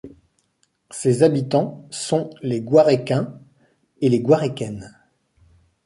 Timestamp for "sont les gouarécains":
1.91-3.37